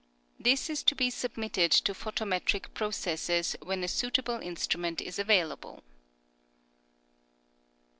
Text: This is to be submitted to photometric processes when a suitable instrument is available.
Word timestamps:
This 0.39 0.67
is 0.67 0.81
to 0.85 0.95
be 0.95 1.11
submitted 1.11 1.71
to 1.71 1.93
photometric 1.93 2.73
processes 2.73 3.55
when 3.61 3.83
a 3.83 3.87
suitable 3.87 4.39
instrument 4.41 4.99
is 4.99 5.19
available. 5.19 5.83